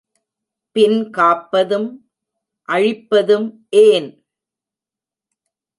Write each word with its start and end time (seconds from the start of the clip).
பின் 0.75 1.11
காப்பதும் 1.11 1.87
அழிப்பதும் 2.69 3.47
ஏன்? 3.69 4.09